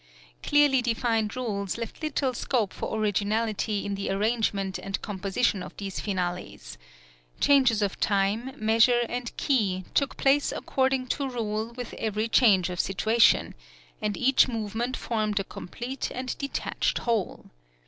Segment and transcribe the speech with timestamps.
[0.41, 5.99] Clearly defined rules left little scope for originality in the arrangement and composition of these
[5.99, 6.79] finales.
[7.39, 12.79] Changes of time, measure, and key took place according to rule with every change of
[12.79, 13.53] situation;
[14.01, 17.51] and each movement formed a complete and detached whole.